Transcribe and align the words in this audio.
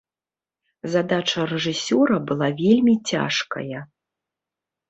Задача 0.93 1.43
рэжысёра 1.51 2.17
была 2.31 2.49
вельмі 2.63 2.93
цяжкая. 3.13 3.79